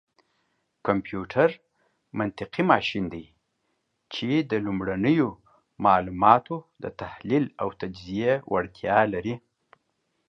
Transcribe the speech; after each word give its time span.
کمپيوټر 0.87 1.49
منطقي 2.19 2.63
ماشين 2.71 3.05
دی، 3.13 3.25
چې 4.13 4.29
د 4.51 4.53
لومړنيو 4.65 5.29
معلوماتو 5.85 6.55
دتحليل 6.83 7.45
او 7.61 7.67
تجزيې 7.81 8.33
وړتيا 8.51 8.99
لري. 9.13 9.35